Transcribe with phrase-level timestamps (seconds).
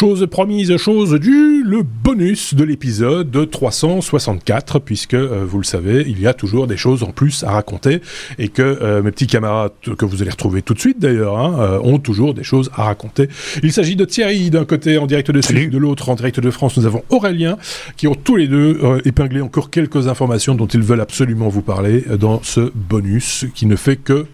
[0.00, 6.18] Chose promise, chose due, le bonus de l'épisode 364, puisque, euh, vous le savez, il
[6.18, 8.00] y a toujours des choses en plus à raconter,
[8.38, 11.54] et que euh, mes petits camarades, que vous allez retrouver tout de suite d'ailleurs, hein,
[11.60, 13.28] euh, ont toujours des choses à raconter.
[13.62, 16.50] Il s'agit de Thierry d'un côté en direct de Suisse, de l'autre en direct de
[16.50, 16.78] France.
[16.78, 17.58] Nous avons Aurélien,
[17.98, 22.06] qui ont tous les deux épinglé encore quelques informations dont ils veulent absolument vous parler
[22.18, 24.24] dans ce bonus, qui ne fait que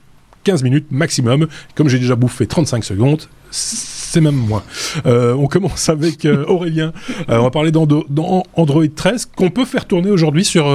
[0.47, 1.49] 15 minutes maximum.
[1.75, 4.63] Comme j'ai déjà bouffé 35 secondes, c'est même moins.
[5.05, 6.93] Euh, on commence avec euh, Aurélien.
[7.29, 10.67] Euh, on va parler d'Android 13 qu'on peut faire tourner aujourd'hui sur,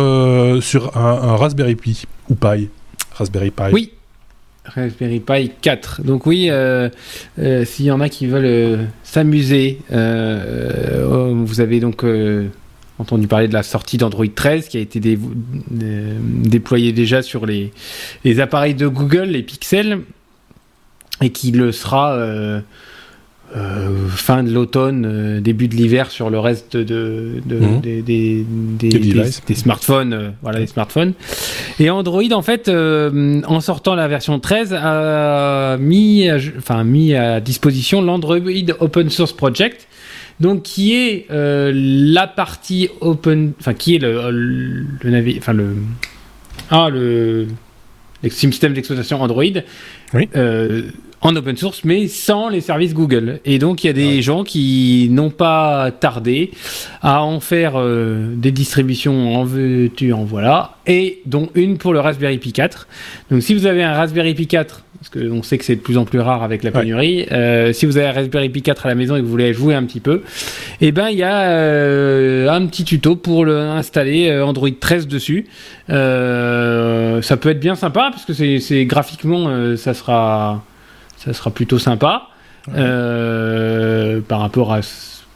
[0.61, 2.67] sur un, Raspberry Pi ou Pi?
[3.13, 3.63] Raspberry Pi.
[3.71, 3.93] Oui.
[4.65, 6.01] Raspberry Pi 4.
[6.03, 6.51] Donc oui,
[7.63, 12.03] s'il y en a qui veulent s'amuser, vous avez donc
[12.99, 14.99] entendu parler de la sortie d'Android 13 qui a été
[15.71, 17.71] déployée déjà sur les,
[18.23, 20.01] les appareils de Google, les Pixels
[21.21, 22.59] et qui le sera euh,
[23.55, 27.81] euh, fin de l'automne, euh, début de l'hiver sur le reste de, mhm.
[27.81, 28.45] des, des,
[28.77, 31.13] des, smartphones, voilà des smartphones.
[31.79, 38.01] Et Android en fait, en sortant la version 13, a mis, enfin mis à disposition
[38.01, 38.37] l'Android
[38.79, 39.87] Open Source Project.
[40.39, 44.31] Donc qui est la partie open, enfin qui est le,
[45.01, 45.75] le, enfin le,
[46.69, 47.47] ah le,
[48.23, 49.43] le système d'exploitation Android.
[50.13, 50.29] Oui
[51.21, 53.39] en open source, mais sans les services Google.
[53.45, 56.51] Et donc il y a des gens qui n'ont pas tardé
[57.01, 61.99] à en faire euh, des distributions en veux-tu, en voilà, et dont une pour le
[61.99, 62.87] Raspberry Pi 4.
[63.29, 65.97] Donc si vous avez un Raspberry Pi 4, parce qu'on sait que c'est de plus
[65.97, 68.89] en plus rare avec la pénurie, euh, si vous avez un Raspberry Pi 4 à
[68.89, 70.23] la maison et que vous voulez jouer un petit peu,
[70.79, 75.45] eh ben il y a euh, un petit tuto pour le installer Android 13 dessus.
[75.87, 75.93] ça
[77.37, 80.63] peut être bien sympa parce que c'est graphiquement ça sera
[81.23, 82.27] ça sera plutôt sympa
[82.75, 84.81] euh, par rapport à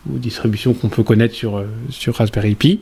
[0.07, 2.79] aux distributions qu'on peut connaître sur, euh, sur Raspberry Pi.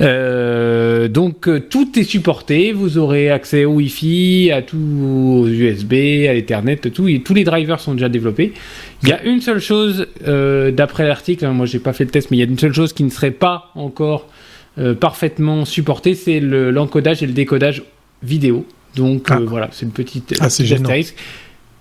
[0.00, 5.92] Euh, donc tout est supporté, vous aurez accès au Wi-Fi, à tous aux USB,
[6.26, 8.54] à l'Ethernet, tout, et tous les drivers sont déjà développés.
[9.02, 12.30] Il y a une seule chose, d'après l'article, hein, moi j'ai pas fait le test,
[12.30, 14.26] mais il y a une seule chose qui ne serait pas encore
[14.98, 17.82] parfaitement supportée, c'est l'encodage et le décodage
[18.22, 18.64] vidéo.
[18.94, 19.40] Donc ah.
[19.46, 20.48] voilà, c'est une petite ah,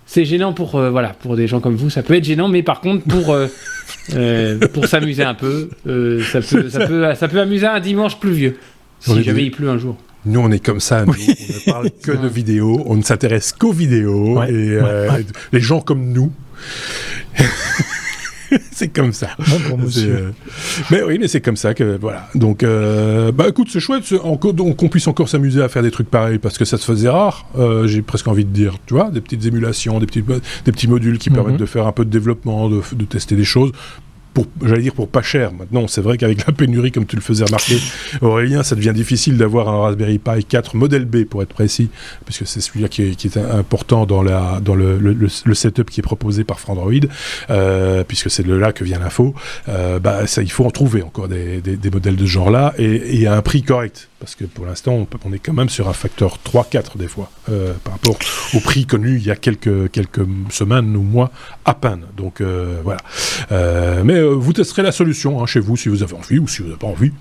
[0.05, 2.63] c'est gênant pour euh, voilà pour des gens comme vous ça peut être gênant mais
[2.63, 3.47] par contre pour euh,
[4.13, 5.69] euh, pour s'amuser un peu
[6.31, 8.57] ça peut ça peut ça peut amuser un dimanche pluvieux
[8.99, 11.05] si jamais il pleut un jour nous, on est comme ça.
[11.05, 12.81] Nous, on ne parle que de vidéos.
[12.87, 14.41] On ne s'intéresse qu'aux vidéos.
[14.41, 14.79] et
[15.51, 16.31] les gens comme nous,
[18.71, 19.29] c'est comme ça.
[19.39, 20.31] Euh,
[20.91, 22.27] mais oui, mais c'est comme ça que voilà.
[22.35, 26.39] Donc, euh, bah écoute, c'est chouette qu'on puisse encore s'amuser à faire des trucs pareils
[26.39, 27.47] parce que ça se faisait rare.
[27.57, 30.87] Euh, j'ai presque envie de dire, tu vois, des petites émulations, des petits, des petits
[30.87, 31.35] modules qui mhm.
[31.35, 33.71] permettent de faire un peu de développement, de, de tester des choses
[34.63, 35.53] j'allais dire pour pas cher.
[35.53, 37.77] Maintenant, c'est vrai qu'avec la pénurie, comme tu le faisais remarquer,
[38.21, 41.89] Aurélien, ça devient difficile d'avoir un Raspberry Pi 4 modèle B, pour être précis,
[42.25, 46.91] puisque c'est celui-là qui, est, important dans, le, setup qui est proposé par Frandroid,
[47.49, 49.33] euh, puisque c'est de là que vient l'info.
[49.69, 53.41] Euh, bah, il faut en trouver encore des, modèles de ce genre-là, et, à un
[53.41, 57.07] prix correct, parce que pour l'instant, on, est quand même sur un facteur 3-4 des
[57.07, 58.17] fois, euh, par rapport
[58.55, 61.31] au prix connu il y a quelques, quelques semaines ou mois
[61.63, 62.05] à peine.
[62.17, 63.01] Donc euh, voilà.
[63.51, 66.63] Euh, mais vous testerez la solution hein, chez vous si vous avez envie ou si
[66.63, 67.11] vous n'avez pas envie.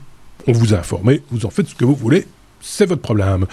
[0.46, 2.26] On vous a informé, vous en faites ce que vous voulez.
[2.62, 3.44] C'est votre problème.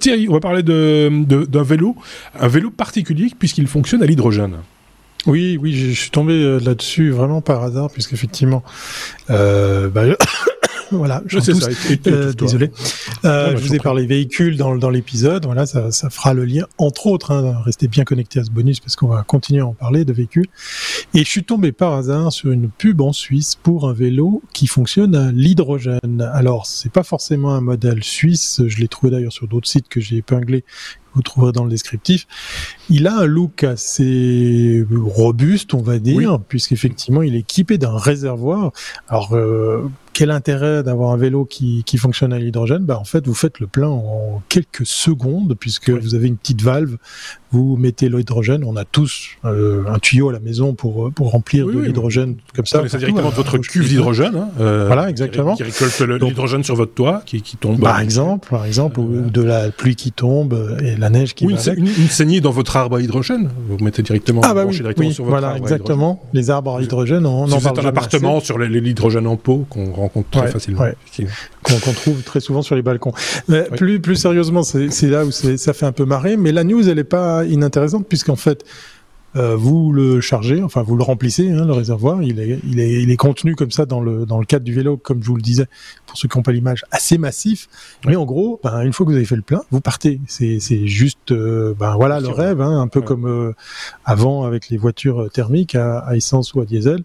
[0.00, 1.96] Thierry, on va parler d'un vélo,
[2.40, 4.56] un vélo particulier puisqu'il fonctionne à l'hydrogène.
[5.26, 8.62] Oui, oui, je suis tombé là-dessus vraiment par hasard, puisqu'effectivement,
[9.30, 10.02] euh, bah,
[10.90, 11.68] voilà, je sais ça.
[12.06, 12.70] Euh, désolé.
[13.24, 15.44] Euh, je vous ai parlé véhicules dans, dans l'épisode.
[15.46, 17.30] Voilà, ça, ça, fera le lien, entre autres.
[17.30, 20.12] Hein, restez bien connectés à ce bonus parce qu'on va continuer à en parler de
[20.12, 20.46] véhicules.
[21.14, 24.66] Et je suis tombé par hasard sur une pub en Suisse pour un vélo qui
[24.66, 26.30] fonctionne à l'hydrogène.
[26.32, 28.62] Alors, c'est pas forcément un modèle suisse.
[28.66, 30.64] Je l'ai trouvé d'ailleurs sur d'autres sites que j'ai épinglés
[31.14, 32.26] vous trouverez dans le descriptif.
[32.90, 38.72] Il a un look assez robuste, on va dire, puisqu'effectivement il est équipé d'un réservoir.
[39.08, 42.84] Alors euh, quel intérêt d'avoir un vélo qui, qui fonctionne à l'hydrogène?
[42.84, 46.62] Bah, En fait, vous faites le plein en quelques secondes, puisque vous avez une petite
[46.62, 46.96] valve,
[47.50, 48.64] vous mettez l'hydrogène.
[48.64, 52.66] On a tous euh, un tuyau à la maison pour, pour remplir de l'hydrogène comme
[52.66, 52.82] ça.
[52.88, 54.36] C'est directement de votre cuve d'hydrogène.
[54.36, 55.56] Hein, euh, voilà, exactement.
[55.56, 57.80] Qui, récolte l'hydrogène sur votre toit, qui, qui tombe.
[57.80, 61.54] Par exemple, par exemple, ou de la pluie qui tombe et la neige qui oui,
[61.54, 63.50] va une, une, saignée dans votre arbre à hydrogène.
[63.68, 66.22] Vous mettez directement, ah bah oui, directement sur votre voilà, exactement.
[66.32, 70.03] Les arbres à hydrogène, on, si vous êtes un appartement sur l'hydrogène en pot qu'on
[70.04, 70.86] rencontre très facilement.
[71.62, 73.12] Qu'on trouve très souvent sur les balcons.
[73.48, 76.36] Mais plus, plus sérieusement, c'est là où ça fait un peu marrer.
[76.36, 78.64] Mais la news, elle n'est pas inintéressante, puisqu'en fait,
[79.34, 82.22] vous le chargez, enfin vous le remplissez, hein, le réservoir.
[82.22, 84.72] Il est, il est, il est contenu comme ça dans le dans le cadre du
[84.72, 85.66] vélo, comme je vous le disais,
[86.06, 87.68] pour ceux qui n'ont pas l'image, assez massif.
[88.06, 90.20] Mais en gros, ben, une fois que vous avez fait le plein, vous partez.
[90.26, 93.54] C'est juste, ben voilà le rêve, hein, un peu comme
[94.04, 97.02] avant avec les voitures thermiques à, à, essence ou à diesel.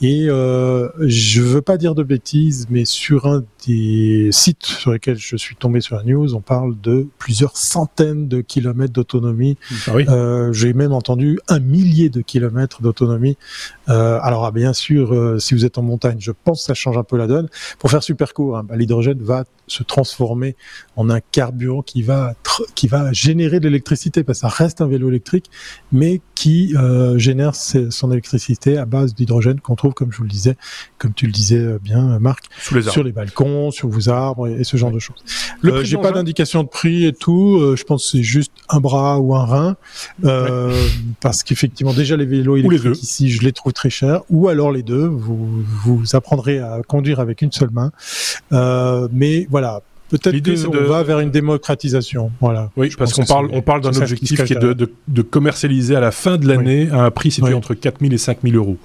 [0.00, 5.36] Et je veux pas dire de bêtises, mais sur un des sites sur lesquels je
[5.36, 9.56] suis tombé sur la news, on parle de plusieurs centaines de kilomètres d'autonomie.
[9.86, 13.36] Ah euh, J'ai même entendu un millier de kilomètres d'autonomie.
[13.88, 16.74] Euh, alors ah, bien sûr, euh, si vous êtes en montagne, je pense que ça
[16.74, 17.48] change un peu la donne.
[17.78, 20.56] Pour faire super court, hein, bah, l'hydrogène va se transformer
[20.96, 22.34] en un carburant qui va
[22.74, 25.50] qui va générer de l'électricité, parce que ça reste un vélo électrique,
[25.92, 30.30] mais qui euh, génère son électricité à base d'hydrogène qu'on trouve, comme je vous le
[30.30, 30.56] disais,
[30.96, 32.44] comme tu le disais bien, Marc,
[32.90, 35.22] sur les balcons, sur vos arbres et, ce genre de choses.
[35.64, 37.58] Euh, J'ai pas d'indication de prix et tout.
[37.60, 39.76] Euh, je pense que c'est juste un bras ou un rein,
[40.24, 40.88] euh,
[41.20, 44.22] parce qu'effectivement déjà les vélos électriques ici, je les trouve très chers.
[44.30, 47.90] Ou alors les deux, vous vous apprendrez à conduire avec une seule main.
[48.52, 50.78] Euh, mais voilà, Peut-être qu'on de...
[50.78, 52.30] va vers une démocratisation.
[52.40, 52.70] Voilà.
[52.76, 56.00] Oui, parce qu'on parle, on parle d'un objectif qui, est de, de, de, commercialiser à
[56.00, 58.78] la fin de l'année à un prix situé entre 4000 et 5000 euros.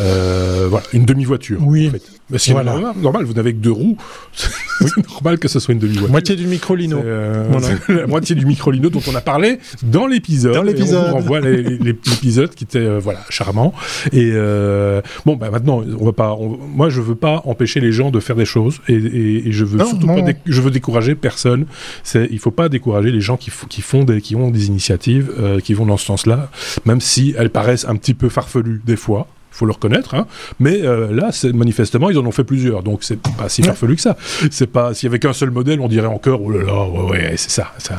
[0.00, 1.58] Euh, voilà, une demi-voiture.
[1.62, 1.88] Oui.
[1.88, 2.02] En fait.
[2.38, 3.98] C'est normal, vous n'avez que deux roues.
[4.32, 6.10] c'est normal que ce soit une demi-voiture.
[6.10, 6.98] Moitié du micro-lino.
[6.98, 7.44] Euh,
[7.88, 10.54] la moitié du micro-lino dont on a parlé dans l'épisode.
[10.54, 11.04] Dans l'épisode.
[11.04, 13.74] On vous renvoie l'épisode qui était euh, voilà charmant.
[14.12, 16.36] Et euh, bon, bah maintenant, on va pas.
[16.74, 19.64] moi, je veux pas empêcher les gens de faire des choses et, et, et je
[19.64, 20.16] veux surtout pas.
[20.46, 21.66] Je veux décourager personne.
[22.02, 25.32] C'est, il faut pas décourager les gens qui, qui font des, qui ont des initiatives,
[25.38, 26.50] euh, qui vont dans ce sens-là,
[26.84, 30.14] même si elles paraissent un petit peu farfelues des fois faut le reconnaître.
[30.14, 30.26] Hein.
[30.58, 33.96] Mais euh, là, c'est, manifestement, ils en ont fait plusieurs, donc c'est pas si farfelu
[33.96, 34.16] que ça.
[34.50, 37.10] C'est pas s'il y avait qu'un seul modèle, on dirait encore oh là là, ouais,
[37.10, 37.94] ouais c'est ça, ça,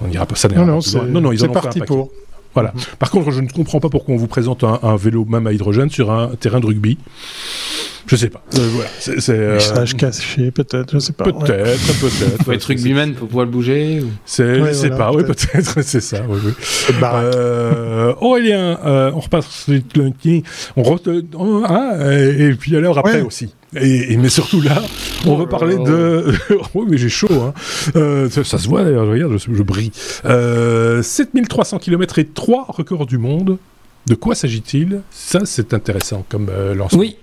[0.00, 0.48] on dira pas ça.
[0.48, 0.78] Non, non,
[1.08, 2.12] non, non, ils en ont parti fait un pour.
[2.56, 2.72] Voilà.
[2.74, 2.80] Mhm.
[2.98, 5.52] Par contre, je ne comprends pas pourquoi on vous présente un, un, vélo même à
[5.52, 6.96] hydrogène sur un terrain de rugby.
[8.06, 8.42] Je sais pas.
[8.54, 8.88] Euh, voilà.
[8.98, 9.58] C'est, euh...
[9.98, 11.24] caché, peut-être, je sais pas.
[11.24, 11.44] Peut-être,
[12.00, 12.44] peut-être.
[12.44, 14.00] Faut être rugbyman pour pouvoir le bouger.
[14.00, 14.06] Ou...
[14.24, 16.22] C'est, ouais, c'est pas, oui, peut-être, c'est ça.
[16.26, 16.52] Oui, oui.
[17.02, 19.68] Euh, Aurélien, euh, on repasse
[20.76, 20.98] on re...
[21.68, 23.52] ah, et, puis alors après aussi.
[23.80, 24.82] Et, mais surtout là,
[25.26, 26.32] on oh va parler de.
[26.74, 27.28] oui, mais j'ai chaud.
[27.32, 27.54] Hein.
[27.96, 29.06] Euh, ça, ça, se voit d'ailleurs.
[29.06, 29.92] Regarde, je, je brille.
[30.24, 33.58] Euh, 7300 km et 3 records du monde.
[34.06, 35.00] De quoi s'agit-il?
[35.10, 37.00] Ça, c'est intéressant comme euh, lancement.
[37.00, 37.16] Oui.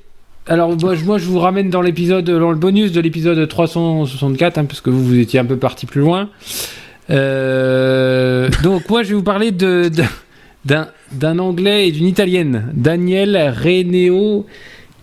[0.46, 4.58] Alors moi je, moi, je vous ramène dans l'épisode, dans le bonus de l'épisode 364,
[4.58, 6.30] hein, parce que vous, vous étiez un peu parti plus loin.
[7.10, 10.04] Euh, donc moi je vais vous parler de, de
[10.66, 14.46] d'un anglais et d'une italienne, Daniel Reneo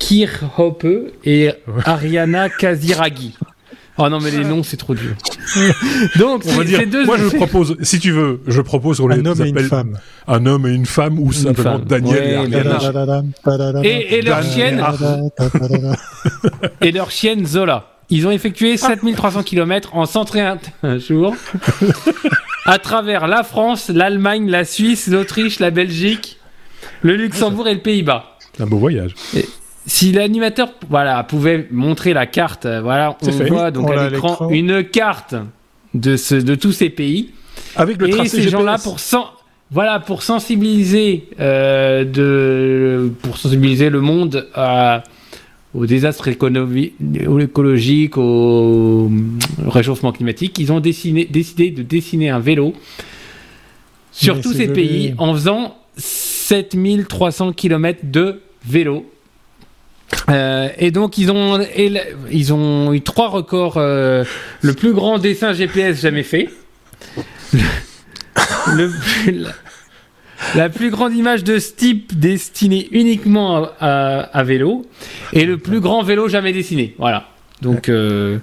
[0.01, 1.51] Kirchhoppe et
[1.85, 3.37] Ariana Kaziragi.
[4.03, 5.15] Oh non, mais les noms, c'est trop dur.
[6.19, 7.05] Donc, on va dire, deux...
[7.05, 9.99] moi, je propose, si tu veux, je propose qu'on les homme et une femme.
[10.27, 13.23] Un homme et une femme, ou simplement Daniel et Ariana.
[13.85, 14.83] Et, et leur chienne,
[16.81, 17.87] et leur chienne Zola.
[18.09, 21.37] Ils ont effectué 7300 km en 131 jours
[22.65, 26.39] à travers la France, l'Allemagne, la Suisse, l'Autriche, la Belgique,
[27.03, 28.39] le Luxembourg et le Pays-Bas.
[28.59, 29.15] Un beau voyage.
[29.37, 29.47] Et,
[29.91, 34.85] si l'animateur voilà, pouvait montrer la carte, euh, voilà, on voit donc à l'écran une
[34.85, 35.35] carte
[35.95, 37.31] de, ce, de tous ces pays.
[37.75, 38.99] Avec le et ces gens-là, pour,
[39.73, 45.03] voilà, pour, sensibiliser, euh, de, pour sensibiliser le monde à,
[45.75, 49.11] au désastre écologique, au
[49.67, 52.75] réchauffement climatique, ils ont dessiné, décidé de dessiner un vélo
[54.13, 59.05] sur tous ces pays en faisant 7300 km de vélo
[60.29, 61.61] euh, et donc ils ont
[62.31, 63.77] ils ont eu trois records.
[63.77, 64.25] Euh,
[64.61, 66.49] le plus grand dessin GPS jamais fait.
[70.55, 74.87] La, plus grande image de ce type destinée uniquement à, vélo
[75.33, 76.95] et le plus grand vélo jamais dessiné.
[76.99, 77.29] Voilà.
[77.61, 78.39] Donc euh,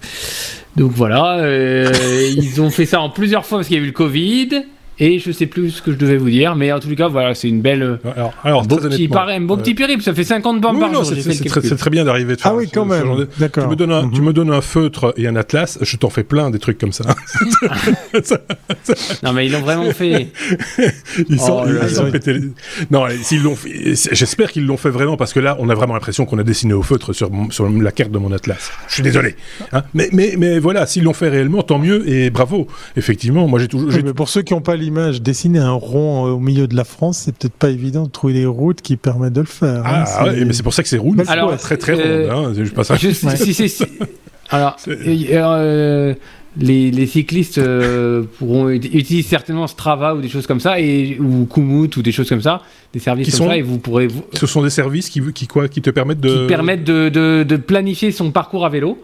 [0.76, 1.42] donc voilà,
[2.30, 4.66] ils ont fait ça en plusieurs fois parce qu'il y a eu le Covid.
[5.00, 7.36] Et je sais plus ce que je devais vous dire, mais en tout cas, voilà,
[7.36, 8.00] c'est une belle.
[8.16, 11.06] Alors, alors beau petit, un beau petit périple, ça fait 50 bornes par jour.
[11.06, 13.28] C'est très, très, bien d'arriver Ah oui, quand même.
[13.38, 13.66] D'accord.
[13.66, 16.24] Tu, me donnes un, tu me donnes un feutre et un atlas, je t'en fais
[16.24, 17.04] plein des trucs comme ça.
[19.24, 20.30] non, mais ils l'ont vraiment fait.
[21.30, 22.40] ils sont, oh, ils, ont pété.
[22.90, 25.94] Non, s'ils l'ont fait, j'espère qu'ils l'ont fait vraiment parce que là, on a vraiment
[25.94, 28.72] l'impression qu'on a dessiné au feutre sur, sur la carte de mon atlas.
[28.88, 29.36] Je suis désolé.
[29.74, 32.68] Hein mais, mais, mais voilà, s'ils l'ont fait réellement, tant mieux et bravo.
[32.96, 33.92] Effectivement, moi j'ai toujours.
[34.04, 34.76] mais pour ceux qui n'ont pas
[35.20, 38.46] dessiner un rond au milieu de la France, c'est peut-être pas évident de trouver des
[38.46, 39.86] routes qui permettent de le faire.
[39.86, 41.24] Hein, ah, ouais, mais c'est pour ça que c'est roule.
[41.28, 42.56] Alors, très très euh, ronde.
[42.58, 42.96] Hein, je pas ça.
[42.96, 43.84] Je, si, si, si.
[44.50, 46.14] Alors, euh,
[46.58, 47.62] les, cyclistes
[48.38, 52.30] pourront utiliser certainement Strava ou des choses comme ça, et, ou Komoot ou des choses
[52.30, 52.62] comme ça,
[52.94, 54.08] des services qui comme sont, ça, et vous pourrez.
[54.34, 56.44] Ce sont des services qui, qui, quoi, qui te permettent de.
[56.44, 58.98] Qui permettent de, de, de planifier son parcours à vélo.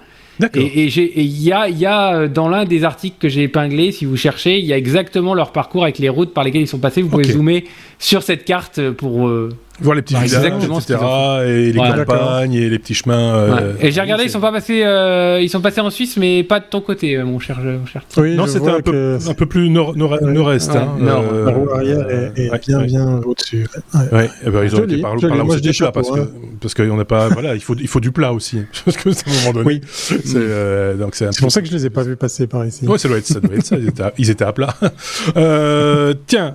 [0.55, 4.05] Et il y a, y a euh, dans l'un des articles que j'ai épinglé, si
[4.05, 6.79] vous cherchez, il y a exactement leur parcours avec les routes par lesquelles ils sont
[6.79, 7.01] passés.
[7.01, 7.65] Vous pouvez zoomer
[8.03, 10.99] sur cette carte pour euh, voir les petits villages, etc.
[11.45, 13.35] Et les campagnes et les petits chemins.
[13.35, 16.43] Euh, et j'ai regardé, ils sont pas passés, euh, ils sont passés en Suisse, mais
[16.43, 18.03] pas de ton côté, mon cher, mon cher.
[18.17, 20.75] Oui, non, c'était un, peu, un peu plus nord, nord, nord-est.
[20.75, 21.23] Hein, nord.
[21.45, 23.67] La roue arrière est, bien, bien au-dessus.
[24.11, 24.29] Ouais.
[24.45, 26.29] Eh ben, ils ont été par, par là plat, parce que
[26.59, 29.11] parce qu'on n'a pas, voilà, il faut il faut du plat aussi, parce que à
[29.11, 29.65] un moment donné.
[29.65, 29.81] Oui.
[29.87, 32.85] C'est donc c'est pour ça que je les ai pas vus passer par ici.
[32.85, 34.11] Oui, ça doit être ça, doit être ça.
[34.17, 34.75] Ils étaient à plat.
[36.27, 36.53] Tiens,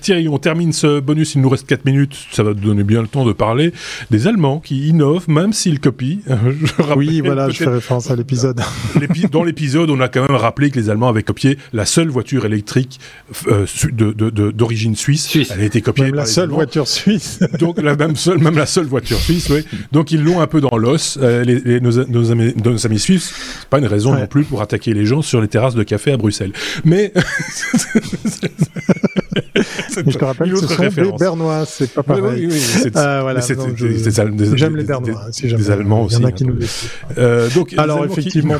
[0.00, 1.34] Thierry, on termine ce bonus.
[1.34, 2.16] Il nous reste 4 minutes.
[2.32, 3.72] Ça va te donner bien le temps de parler
[4.10, 6.18] des Allemands qui innovent, même s'ils copient.
[6.96, 8.60] oui, voilà, je fais référence à l'épisode.
[9.30, 12.44] Dans l'épisode, on a quand même rappelé que les Allemands avaient copié la seule voiture
[12.44, 13.00] électrique
[13.48, 13.66] euh,
[14.52, 15.36] d'origine suisse.
[15.50, 17.40] Elle a été copiée même la seule voiture suisse.
[17.58, 19.64] Donc la même seule, même la seule voiture suisse, oui.
[19.92, 21.18] Donc ils l'ont un peu dans l'os.
[21.20, 24.94] Euh, les, nos, amis, nos amis suisses, c'est pas une raison non plus pour attaquer
[24.94, 26.52] les gens sur les terrasses de café à Bruxelles.
[26.84, 27.12] Mais
[30.06, 32.46] je te rappelle que ce sont des Bernois, c'est pas pareil.
[32.46, 35.26] Oui, oui, euh, voilà, J'aime les Bernois.
[35.30, 36.16] Si des Allemands aussi.
[36.16, 36.58] Il y en a qui nous
[37.18, 38.58] euh, donc, Alors effectivement,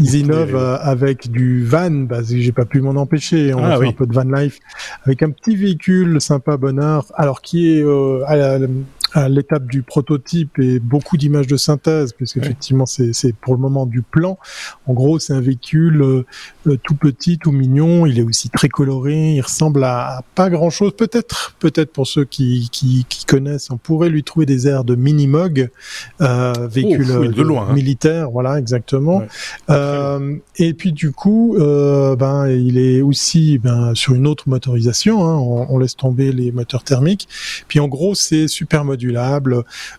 [0.00, 3.54] ils innovent euh, avec du van, bah, j'ai pas pu m'en empêcher.
[3.54, 4.58] On ah, fait un peu de van life
[5.04, 8.58] avec un petit véhicule sympa bonheur, alors qui est euh, à la,
[9.14, 13.86] à l'étape du prototype et beaucoup d'images de synthèse, parce qu'effectivement c'est pour le moment
[13.86, 14.38] du plan.
[14.86, 16.26] En gros, c'est un véhicule euh,
[16.66, 18.06] euh, tout petit, tout mignon.
[18.06, 19.34] Il est aussi très coloré.
[19.34, 20.92] Il ressemble à, pas grand chose.
[20.96, 24.94] Peut-être, peut-être pour ceux qui, qui, qui, connaissent, on pourrait lui trouver des airs de
[24.94, 25.70] mini-mog,
[26.20, 27.74] euh, véhicule de loin, hein.
[27.74, 28.30] militaire.
[28.30, 29.22] Voilà, exactement.
[29.70, 35.24] Euh, et puis du coup, euh, ben il est aussi ben, sur une autre motorisation.
[35.24, 35.36] Hein.
[35.36, 37.28] On, on, laisse tomber les moteurs thermiques.
[37.68, 38.84] Puis en gros, c'est super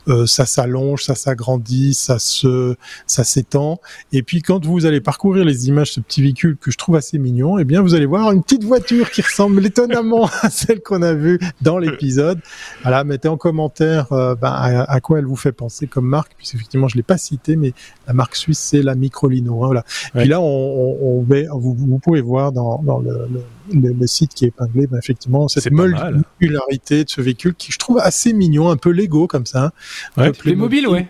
[0.08, 2.76] euh, ça s'allonge, ça s'agrandit, ça se,
[3.08, 3.80] ça s'étend.
[4.12, 6.96] Et puis quand vous allez parcourir les images de ce petit véhicule que je trouve
[6.96, 10.82] assez mignon, eh bien vous allez voir une petite voiture qui ressemble étonnamment à celle
[10.82, 12.40] qu'on a vue dans l'épisode.
[12.82, 14.52] Voilà, mettez en commentaire euh, ben,
[14.88, 17.74] à, quoi elle vous fait penser comme marque, puisque effectivement je l'ai pas cité, mais
[18.08, 19.64] la marque suisse c'est la Microlino.
[19.64, 19.84] Hein, voilà.
[20.14, 23.28] Puis là, on, on, vous, vous, pouvez voir dans, dans le,
[23.74, 27.80] le, le, site qui est épinglé, ben effectivement, cette modularité de ce véhicule qui je
[27.80, 29.72] trouve assez mignon, un peu Lego comme ça.
[30.18, 31.08] Ouais, Playmobil, ouais.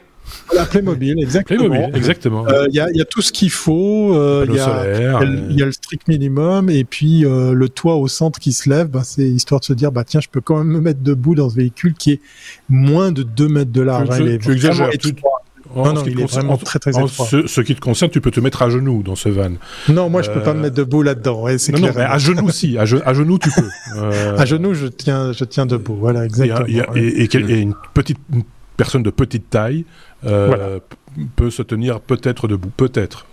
[0.54, 1.70] La Playmobil, exactement.
[1.70, 2.48] Playmobil, exactement.
[2.48, 4.16] Euh, il y, a, y, a, tout ce qu'il faut.
[4.16, 8.40] Euh, il y, y, a le strict minimum et puis euh, le toit au centre
[8.40, 8.88] qui se lève.
[8.88, 11.36] Bah, c'est histoire de se dire, bah tiens, je peux quand même me mettre debout
[11.36, 12.22] dans ce véhicule qui est
[12.70, 14.10] moins de 2 mètres de large.
[14.18, 14.90] Tu, tu exagères.
[15.76, 18.70] Non, ce, qui vraiment très, très ce, qui te concerne, tu peux te mettre à
[18.70, 19.52] genoux dans ce van.
[19.90, 21.44] Non, moi, je peux pas me mettre debout là-dedans.
[21.44, 22.78] Ouais, non, non, mais à genoux, si.
[22.78, 23.62] À, genoux, tu peux.
[23.96, 24.38] Euh...
[24.38, 25.96] À genoux, je tiens, je tiens debout.
[25.96, 26.66] Voilà, exactement.
[26.96, 28.44] Et, et, et, une petite une
[28.78, 29.86] personne de petite taille
[30.26, 30.80] euh,
[31.36, 33.26] peut se tenir peut-être debout, peut-être.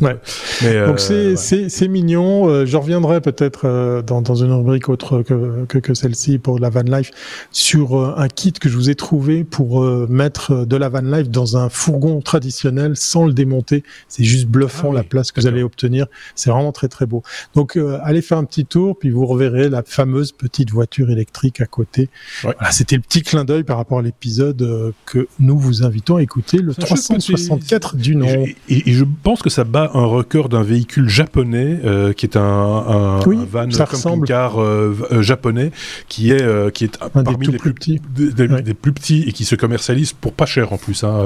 [0.00, 0.16] Ouais.
[0.62, 2.48] Mais, Donc euh, c'est mignon.
[2.48, 6.58] Euh, je reviendrai peut-être euh, dans, dans une rubrique autre que, que, que celle-ci pour
[6.58, 7.10] la van life
[7.50, 11.28] sur euh, un kit que je vous ai trouvé pour mettre de la van life
[11.28, 13.82] dans un fourgon traditionnel sans le démonter.
[14.08, 16.06] C'est juste bluffant ah la place que vous allez obtenir.
[16.34, 17.22] C'est vraiment très très beau.
[17.54, 21.66] Donc allez faire un petit tour puis vous reverrez la fameuse petite voiture électrique à
[21.66, 22.02] côté.
[22.44, 22.54] Ouais.
[22.58, 26.22] Voilà, C'était le petit clin d'œil par rapport à l'épisode que nous vous invitons à
[26.22, 28.26] écouter, le 364 du nom.
[28.26, 32.26] Et, et, et je pense que ça bat un record d'un véhicule japonais euh, qui
[32.26, 35.70] est un, un, un van camping-car euh, euh, japonais
[36.08, 38.62] qui est qui est un parmi des les plus petits, des, ouais.
[38.62, 41.18] des, plus petits et qui se commercialise pour pas cher en plus hein,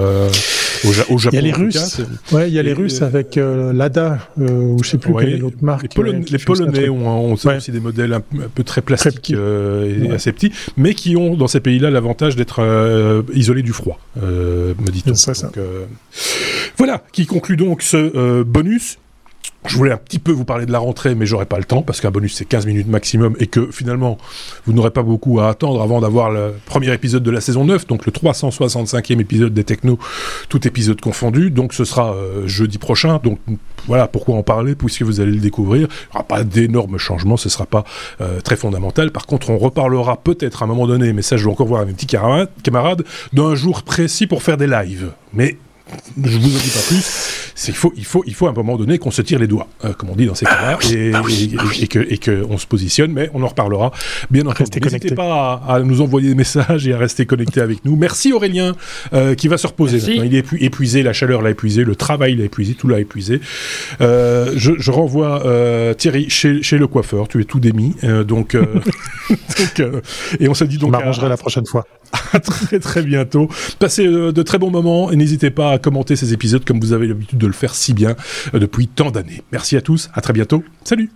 [0.84, 1.30] au, au, Japon.
[1.32, 2.00] Il y a les Russes.
[2.32, 5.38] Ouais, il y a les Russes avec Lada ou je sais plus ouais, quelle est
[5.38, 5.82] l'autre marque.
[5.82, 10.32] Les, Polon les Polonais ont, aussi des modèles un, un peu très plastiques et assez
[10.32, 15.14] petits, mais qui ont dans ces pays-là l'avantage d'être isolés du froid, me dit-on.
[16.76, 18.98] Voilà, qui conclut donc ce bonus.
[19.66, 21.80] Je voulais un petit peu vous parler de la rentrée, mais j'aurais pas le temps,
[21.80, 24.18] parce qu'un bonus c'est 15 minutes maximum, et que finalement,
[24.66, 27.86] vous n'aurez pas beaucoup à attendre avant d'avoir le premier épisode de la saison 9,
[27.86, 29.98] donc le 365e épisode des Technos,
[30.50, 33.38] tout épisode confondu, donc ce sera euh, jeudi prochain, donc
[33.86, 35.88] voilà pourquoi en parler, puisque vous allez le découvrir.
[35.88, 37.84] Il n'y aura pas d'énormes changements, ce sera pas
[38.20, 39.12] euh, très fondamental.
[39.12, 41.86] Par contre, on reparlera peut-être à un moment donné, mais ça je vais encore voir
[41.86, 45.12] mes petits camarades, d'un jour précis pour faire des lives.
[45.32, 45.56] Mais
[46.22, 47.43] je vous en dis pas plus.
[47.68, 49.68] Il faut, il faut, il faut à un moment donné qu'on se tire les doigts,
[49.98, 51.12] comme on dit dans ces cas-là, et,
[51.82, 53.12] et, que, et que on se positionne.
[53.12, 53.92] Mais on en reparlera.
[54.30, 57.96] Bien entendu, n'hésitez pas à, nous envoyer des messages et à rester connecté avec nous.
[57.96, 58.74] Merci Aurélien,
[59.36, 59.98] qui va se reposer.
[59.98, 60.24] Maintenant.
[60.24, 63.40] Il est épuisé, la chaleur l'a épuisé, le travail l'a épuisé, tout l'a épuisé.
[64.00, 65.42] Je, je, renvoie
[65.96, 67.28] Thierry chez, chez, le coiffeur.
[67.28, 67.94] Tu es tout démis,
[68.26, 68.56] donc,
[69.28, 69.82] donc
[70.40, 70.92] et on se dit donc.
[70.92, 71.86] Je m'arrangerai la prochaine fois.
[72.32, 73.48] À très très bientôt.
[73.78, 76.92] Passez euh, de très bons moments et n'hésitez pas à commenter ces épisodes comme vous
[76.92, 78.16] avez l'habitude de le faire si bien
[78.54, 79.42] euh, depuis tant d'années.
[79.52, 80.62] Merci à tous, à très bientôt.
[80.84, 81.10] Salut